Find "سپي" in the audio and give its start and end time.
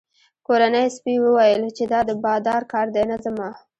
0.95-1.15